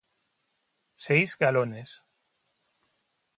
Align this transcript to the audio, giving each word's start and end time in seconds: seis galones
seis 1.05 1.37
galones 1.43 1.91